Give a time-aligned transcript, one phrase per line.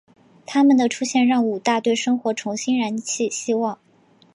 [0.47, 3.77] 她们的出现让武大对生活重新燃起希望。